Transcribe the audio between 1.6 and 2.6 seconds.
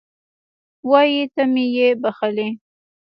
یې بښلی